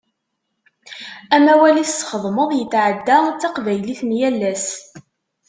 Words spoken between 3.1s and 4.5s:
d taqbaylit n yal